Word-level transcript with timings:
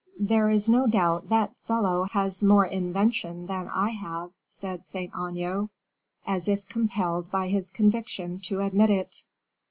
"There 0.19 0.49
is 0.49 0.67
no 0.67 0.87
doubt 0.87 1.29
that 1.29 1.53
fellow 1.67 2.05
has 2.05 2.41
more 2.41 2.65
invention 2.65 3.45
than 3.45 3.67
I 3.67 3.89
have," 3.91 4.31
said 4.49 4.83
Saint 4.83 5.11
Aignan, 5.13 5.69
as 6.25 6.47
if 6.47 6.67
compelled 6.67 7.29
by 7.29 7.49
his 7.49 7.69
conviction 7.69 8.39
to 8.45 8.61
admit 8.61 8.89
it. 8.89 9.23